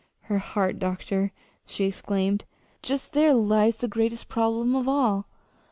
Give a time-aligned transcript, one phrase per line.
[0.21, 1.31] "Her heart, doctor!"
[1.67, 2.45] she exclaimed.
[2.81, 5.27] "Just there lies the greatest problem of all.